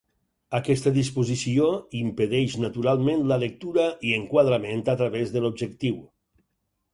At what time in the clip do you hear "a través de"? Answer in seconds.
4.95-5.45